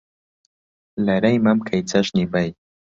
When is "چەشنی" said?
1.89-2.25